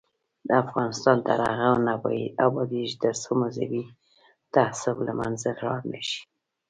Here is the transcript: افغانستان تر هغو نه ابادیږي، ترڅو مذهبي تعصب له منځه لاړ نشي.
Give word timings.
افغانستان 0.63 1.17
تر 1.27 1.39
هغو 1.59 1.77
نه 1.87 1.93
ابادیږي، 2.47 2.95
ترڅو 3.03 3.31
مذهبي 3.43 3.83
تعصب 4.53 4.95
له 5.07 5.13
منځه 5.19 5.49
لاړ 5.65 5.79
نشي. 5.93 6.21